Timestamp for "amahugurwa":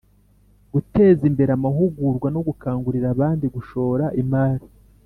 1.57-2.27